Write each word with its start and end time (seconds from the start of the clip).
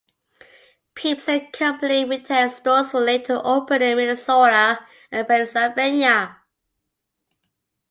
Peeps 0.95 1.29
and 1.29 1.53
Company 1.53 2.05
retail 2.05 2.49
stores 2.49 2.91
were 2.91 3.01
later 3.01 3.39
opened 3.43 3.83
in 3.83 3.97
Minnesota, 3.97 4.83
and 5.11 5.27
Pennsylvania. 5.27 6.37